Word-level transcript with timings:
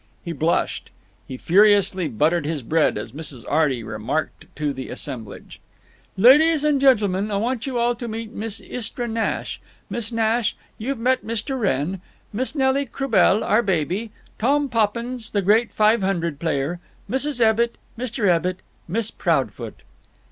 He 0.25 0.31
blushed. 0.31 0.89
He 1.27 1.37
furiously 1.37 2.07
buttered 2.07 2.43
his 2.43 2.63
bread 2.63 2.97
as 2.97 3.11
Mrs. 3.11 3.45
Arty 3.47 3.83
remarked 3.83 4.45
to 4.55 4.73
the 4.73 4.89
assemblage: 4.89 5.59
"Ladies 6.17 6.63
and 6.63 6.81
gentlemen, 6.81 7.29
I 7.29 7.35
want 7.37 7.67
you 7.67 7.77
all 7.77 7.93
to 7.93 8.07
meet 8.07 8.31
Miss 8.31 8.59
Istra 8.59 9.07
Nash. 9.07 9.61
Miss 9.91 10.11
Nash—you've 10.11 10.97
met 10.97 11.23
Mr. 11.23 11.59
Wrenn; 11.59 12.01
Miss 12.33 12.55
Nelly 12.55 12.87
Croubel, 12.87 13.43
our 13.43 13.61
baby; 13.61 14.09
Tom 14.39 14.69
Poppins, 14.69 15.29
the 15.29 15.43
great 15.43 15.71
Five 15.71 16.01
Hundred 16.01 16.39
player; 16.39 16.79
Mrs. 17.07 17.39
Ebbitt, 17.39 17.77
Mr. 17.95 18.27
Ebbitt, 18.27 18.61
Miss 18.87 19.11
Proudfoot." 19.11 19.83